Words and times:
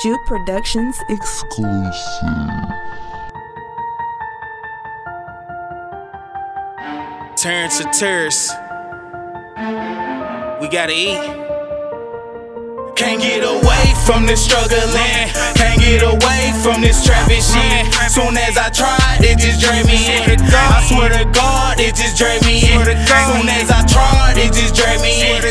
Juke 0.00 0.24
Productions 0.26 0.96
exclusive. 1.08 1.98
Terrence 7.34 7.78
to 7.78 7.84
terrorists. 7.92 8.52
We 10.60 10.68
gotta 10.68 10.94
eat. 10.94 11.18
Can't 12.94 13.20
get 13.20 13.42
away 13.42 13.94
from 14.06 14.26
this 14.26 14.44
struggling. 14.44 14.78
Can't 15.58 15.80
get 15.80 16.02
away 16.02 16.52
from 16.62 16.80
this 16.80 17.04
trapping 17.04 17.42
shit. 17.42 17.92
Soon 18.08 18.36
as 18.36 18.56
I 18.56 18.70
tried, 18.70 19.18
it 19.20 19.38
just 19.38 19.60
drained 19.60 19.88
me 19.88 19.98
in. 20.14 20.38
I 20.40 20.86
swear 20.86 21.08
to 21.10 21.24
God, 21.32 21.80
it 21.80 21.96
just 21.96 22.16
drained 22.16 22.46
me 22.46 22.62
in. 22.70 22.84
Soon 22.84 23.48
as 23.48 23.68
I 23.68 23.82
tried, 23.86 24.34
it 24.36 24.52
just 24.52 24.76
drained 24.76 25.02
me 25.02 25.22
in. 25.26 25.42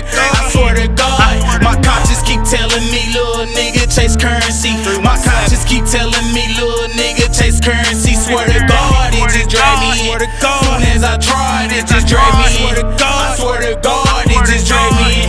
Keep 5.68 5.86
telling 5.86 6.34
me, 6.34 6.47
little 6.55 6.87
nigga, 6.96 7.28
chase 7.28 7.60
currency. 7.60 8.15
Swear 8.15 8.47
to 8.47 8.60
God, 8.68 9.14
it 9.14 9.28
just 9.29 9.51
drained 9.51 9.83
me 9.91 10.11
in. 10.11 10.19
Soon 10.39 10.82
as 10.96 11.04
I 11.04 11.18
tried, 11.19 11.69
it 11.75 11.86
just 11.86 12.07
drained 12.07 12.39
me 12.39 12.79
in. 12.79 12.86
I 13.00 13.36
swear 13.37 13.61
to 13.61 13.79
God, 13.83 14.07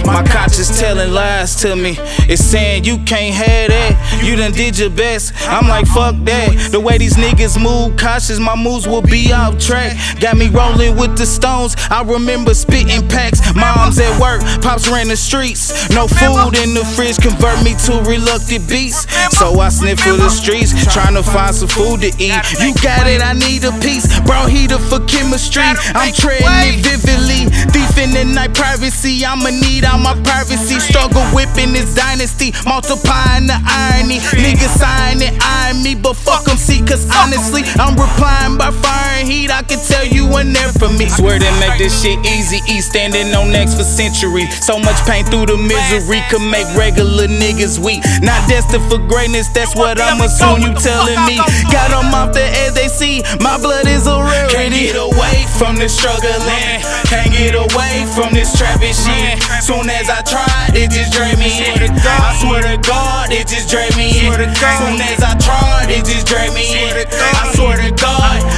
My 0.08 0.24
conscience 0.24 0.80
telling 0.80 1.12
lies 1.12 1.54
to 1.56 1.76
me. 1.76 1.96
It's 2.28 2.42
saying 2.42 2.84
you 2.84 2.96
can't 3.04 3.34
have 3.34 3.68
that. 3.68 4.22
You 4.24 4.36
done 4.36 4.52
did 4.52 4.78
your 4.78 4.88
best. 4.88 5.34
I'm 5.46 5.68
like, 5.68 5.86
fuck 5.86 6.16
that. 6.24 6.70
The 6.72 6.80
way 6.80 6.96
these 6.96 7.14
niggas 7.14 7.60
move, 7.60 7.96
cautious, 7.98 8.38
my 8.38 8.56
moves 8.56 8.88
will 8.88 9.02
be 9.02 9.32
off 9.32 9.58
track. 9.58 9.96
Got 10.18 10.38
me 10.38 10.48
rolling 10.48 10.96
with 10.96 11.16
the 11.18 11.26
stones. 11.26 11.76
I 11.90 12.02
remember 12.02 12.54
spitting 12.54 13.06
packs. 13.08 13.40
Mom's 13.54 13.98
at 14.00 14.10
work, 14.18 14.40
pops 14.62 14.88
ran 14.88 15.08
the 15.08 15.16
streets. 15.16 15.88
No 15.90 16.08
food 16.08 16.56
in 16.56 16.72
the 16.72 16.84
fridge, 16.96 17.18
convert 17.18 17.62
me 17.62 17.76
to 17.84 18.00
reluctant 18.08 18.68
beast. 18.68 19.08
So 19.36 19.60
I 19.60 19.68
sniff 19.68 20.00
for 20.00 20.16
the 20.16 20.30
streets, 20.30 20.72
trying 20.92 21.14
to 21.14 21.22
find 21.22 21.54
some 21.54 21.68
food 21.68 22.00
to 22.00 22.10
eat. 22.16 22.32
You 22.64 22.72
got 22.80 23.06
it, 23.06 23.20
I 23.20 23.34
need 23.34 23.64
a 23.64 23.72
piece. 23.84 24.08
Bro, 24.24 24.46
heater 24.48 24.78
for 24.78 25.04
chemistry. 25.04 25.62
I'm 25.92 26.12
treading 26.12 26.48
it 26.48 26.80
vividly. 26.80 27.52
Thief 27.76 27.98
in 27.98 28.10
the 28.16 28.24
night 28.24 28.54
privacy. 28.54 29.24
I'ma 29.24 29.50
need 29.50 29.84
my 30.00 30.14
privacy. 30.24 30.80
Struggle 30.80 31.22
whipping 31.36 31.72
this 31.72 31.94
dynasty. 31.94 32.52
Multiplying 32.64 33.46
the 33.46 33.58
irony. 33.60 34.18
Niggas 34.40 34.74
sign 34.80 35.20
it, 35.20 35.36
iron 35.44 35.82
me, 35.82 35.94
but 35.94 36.14
fuck 36.14 36.44
them, 36.44 36.56
see, 36.56 36.80
cause 36.80 37.04
honestly, 37.20 37.62
I'm 37.76 37.94
replying 37.94 38.56
by 38.56 38.70
fire 38.70 39.20
and 39.20 39.28
heat. 39.28 39.50
I 39.50 39.62
can 39.62 39.78
tell 39.84 40.04
you 40.04 40.07
weren't 40.38 40.54
there 40.54 40.72
for 40.78 40.90
me. 40.94 41.08
Swear 41.10 41.38
to 41.38 41.52
make 41.58 41.78
this 41.78 42.02
shit 42.02 42.18
easy, 42.22 42.62
E 42.70 42.80
standing 42.80 43.34
on 43.34 43.50
next 43.50 43.74
for 43.74 43.82
centuries. 43.82 44.46
So 44.64 44.78
much 44.78 44.98
pain 45.02 45.24
through 45.26 45.46
the 45.46 45.58
misery 45.58 46.22
could 46.30 46.46
make 46.46 46.66
regular 46.78 47.26
niggas 47.26 47.78
weak. 47.82 48.02
Not 48.22 48.38
destined 48.48 48.86
for 48.86 48.98
greatness, 48.98 49.48
that's 49.48 49.74
what 49.74 50.00
I'm 50.00 50.20
assuming 50.22 50.62
you 50.62 50.72
telling 50.78 51.18
me. 51.26 51.36
Got 51.74 51.90
them 51.90 52.14
off 52.14 52.32
the 52.32 52.46
edge, 52.46 52.74
they 52.74 52.88
see 52.88 53.22
my 53.42 53.58
blood 53.58 53.86
is 53.86 54.06
a 54.06 54.22
rarity. 54.22 54.54
Can't 54.54 54.74
get 54.74 54.96
away 54.96 55.46
from 55.58 55.76
this 55.76 55.96
struggling. 55.98 56.82
Can't 57.10 57.32
get 57.34 57.54
away 57.58 58.06
from 58.14 58.30
this 58.30 58.54
trapping 58.54 58.94
shit. 58.94 59.42
Soon 59.62 59.90
as 59.90 60.06
I 60.06 60.22
tried, 60.22 60.78
it 60.78 60.90
just 60.94 61.10
drained 61.10 61.38
me 61.42 61.50
in. 61.66 61.90
I 61.90 62.38
swear 62.38 62.62
to 62.62 62.78
God, 62.86 63.32
it 63.34 63.48
just 63.48 63.66
drained 63.66 63.96
me 63.96 64.22
in. 64.22 64.30
Soon 64.30 65.02
as 65.02 65.18
I 65.18 65.34
tried, 65.42 65.90
it 65.90 66.06
just 66.06 66.26
drained 66.26 66.54
me 66.54 66.62
in. 66.78 67.06
I 67.10 67.50
swear 67.54 67.74
to 67.74 67.90
God, 67.98 68.38
my 68.38 68.38
conscience 68.38 68.56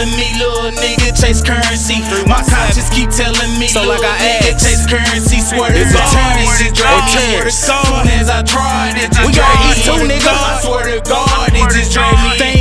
telling 0.00 0.16
me, 0.16 0.32
little 0.38 0.70
nigga, 0.80 1.12
chase 1.12 1.42
currency. 1.42 2.00
My 2.26 2.40
conscience 2.48 2.88
keep 2.90 3.10
telling 3.10 3.52
me, 3.60 3.68
So 3.68 3.82
like 3.84 4.00
I 4.00 4.16
nigga, 4.16 4.56
chase 4.56 4.86
currency. 4.88 5.40
Swear 5.40 5.68
to 5.72 5.84
God, 5.92 6.12
Terrence 6.12 6.60
it 6.60 6.72
just 6.72 6.80
or 6.80 7.04
drained 7.04 7.12
me 7.12 7.44
in. 7.44 7.50
Soon 7.50 8.08
as 8.16 8.30
I 8.30 8.42
tried, 8.42 8.96
it 8.96 9.12
just 9.12 9.26
We 9.26 9.32
gotta 9.36 9.56
drained 9.60 9.76
eat 9.76 9.76
me 9.76 9.84
too, 9.84 10.00
in. 10.00 10.08
nigga. 10.08 10.32
I 10.32 10.60
swear 10.64 10.84
to 10.88 11.00
God, 11.08 11.50
it 11.52 11.70
just 11.70 11.92
drained 11.92 12.16
me 12.24 12.59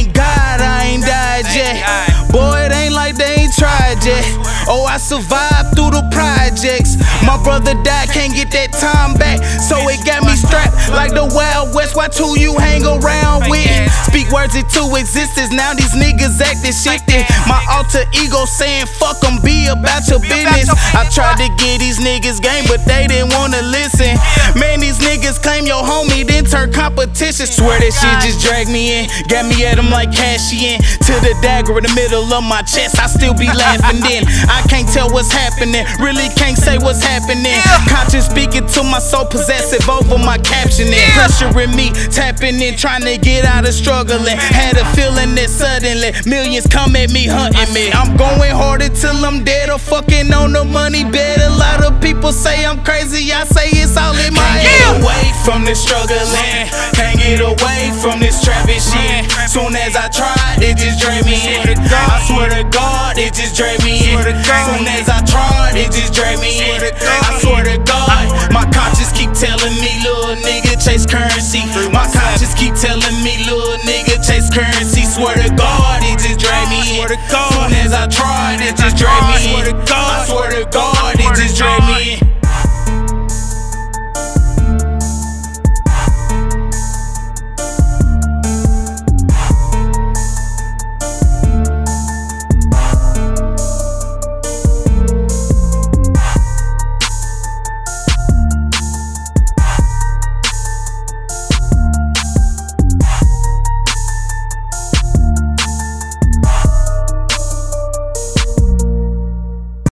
survived 4.99 5.73
through 5.73 5.95
the 5.95 6.03
projects. 6.11 6.99
My 7.23 7.39
brother 7.41 7.73
died, 7.87 8.11
can't 8.11 8.35
get 8.35 8.51
that 8.51 8.75
time 8.75 9.15
back. 9.15 9.39
So 9.63 9.79
it 9.87 10.03
got 10.03 10.27
me 10.27 10.35
strapped 10.35 10.75
like 10.91 11.15
the 11.15 11.23
Wild 11.23 11.73
West. 11.73 11.95
Why 11.95 12.11
two 12.11 12.35
you 12.35 12.59
hang 12.59 12.83
around 12.83 13.47
with. 13.47 13.71
Speak 14.03 14.27
words 14.29 14.59
into 14.59 14.83
existence. 14.99 15.55
Now 15.55 15.71
these 15.73 15.95
niggas 15.95 16.35
acting 16.43 16.75
shifted. 16.75 17.23
My 17.47 17.63
alter 17.71 18.03
ego 18.11 18.43
saying, 18.43 18.91
fuck 18.99 19.23
them, 19.23 19.39
be 19.39 19.71
about 19.71 20.03
your 20.11 20.19
business. 20.19 20.67
I 20.91 21.07
tried 21.07 21.39
to 21.39 21.47
get 21.55 21.79
these 21.79 22.03
niggas 22.03 22.43
game, 22.43 22.67
but 22.67 22.83
they 22.83 23.07
didn't 23.07 23.31
wanna 23.31 23.63
listen. 23.63 24.18
Man, 24.55 24.79
these 24.79 24.97
niggas 24.99 25.41
claim 25.41 25.65
your 25.65 25.83
homie, 25.83 26.25
then 26.25 26.45
turn 26.45 26.71
competition. 26.71 27.45
Swear 27.45 27.79
that 27.79 27.93
shit 27.93 28.17
just 28.25 28.41
dragged 28.41 28.69
me 28.71 29.03
in. 29.03 29.09
Got 29.27 29.45
me 29.45 29.65
at 29.65 29.75
them 29.75 29.89
like 29.89 30.11
Cashian. 30.11 30.81
To 31.09 31.13
the 31.21 31.37
dagger 31.41 31.77
in 31.77 31.83
the 31.83 31.93
middle 31.93 32.25
of 32.33 32.43
my 32.43 32.61
chest, 32.63 32.99
I 32.99 33.07
still 33.07 33.33
be 33.33 33.47
laughing 33.53 34.01
then. 34.01 34.25
I 34.49 34.65
can't 34.69 34.87
tell 34.87 35.09
what's 35.11 35.31
happening, 35.31 35.85
really 35.99 36.29
can't 36.33 36.57
say 36.57 36.77
what's 36.77 37.03
happening. 37.03 37.57
Conscious 37.89 38.25
speaking 38.25 38.65
to 38.77 38.83
my 38.83 38.99
soul, 38.99 39.25
possessive 39.25 39.87
over 39.89 40.17
my 40.17 40.37
captioning. 40.37 41.01
Pressuring 41.17 41.75
me, 41.75 41.91
tapping 42.09 42.61
in, 42.61 42.77
trying 42.77 43.03
to 43.03 43.17
get 43.17 43.45
out 43.45 43.67
of 43.67 43.73
struggling. 43.73 44.37
Had 44.37 44.77
a 44.77 44.85
feeling 44.93 45.35
that 45.35 45.49
suddenly 45.49 46.13
millions 46.25 46.67
come 46.67 46.95
at 46.95 47.11
me, 47.11 47.25
hunting 47.25 47.73
me. 47.73 47.91
I'm 47.91 48.17
going 48.17 48.53
harder 48.53 48.89
till 48.89 49.17
I'm 49.25 49.43
dead 49.43 49.69
or 49.69 49.79
fucking 49.79 50.33
on 50.33 50.53
the 50.53 50.63
money 50.63 51.03
bed. 51.03 51.39
A 51.41 51.53
lot 51.57 51.83
of 51.83 52.01
people 52.01 52.31
say 52.31 52.65
I'm 52.65 52.83
crazy, 52.83 53.31
I 53.31 53.43
say 53.45 53.78
this 55.69 55.85
struggling. 55.85 56.17
Can't 56.97 57.13
get 57.21 57.45
away 57.45 57.93
from 58.01 58.17
this 58.17 58.41
trapping 58.41 58.81
shit. 58.81 59.29
Soon 59.45 59.77
as 59.77 59.93
I 59.93 60.09
tried, 60.09 60.65
it 60.65 60.81
just 60.81 60.97
drained 60.97 61.29
me 61.29 61.37
in. 61.37 61.77
I 61.77 62.17
swear 62.25 62.49
to 62.49 62.65
God, 62.73 63.21
it 63.21 63.37
just 63.37 63.53
drained 63.53 63.85
me 63.85 64.01
in. 64.09 64.17
Soon 64.17 64.89
as 64.89 65.05
I 65.05 65.21
tried, 65.29 65.77
it 65.77 65.93
just 65.93 66.17
drained 66.17 66.41
me 66.41 66.57
in. 66.57 66.81
I 66.81 67.37
swear 67.37 67.61
to 67.69 67.77
God, 67.85 68.49
my 68.49 68.65
conscience 68.73 69.13
keep 69.13 69.29
telling 69.37 69.77
me, 69.77 70.01
little 70.01 70.33
nigga, 70.41 70.73
chase 70.81 71.05
currency. 71.05 71.61
My 71.93 72.09
conscience 72.09 72.57
keep 72.57 72.73
telling 72.73 73.21
me, 73.21 73.37
little 73.45 73.77
nigga, 73.85 74.17
chase 74.25 74.49
currency. 74.49 75.05
Swear 75.05 75.37
to 75.37 75.53
God, 75.53 76.01
it 76.01 76.17
just 76.17 76.41
drained 76.41 76.73
me 76.73 76.97
in. 76.97 77.13
Soon 77.29 77.69
as 77.77 77.93
I 77.93 78.09
tried, 78.09 78.57
it 78.65 78.73
just 78.73 78.97
drained 78.97 79.37
me 79.37 79.69
in. 79.69 79.77
I 79.85 80.25
swear 80.25 80.49
to 80.49 80.65
God, 80.73 80.97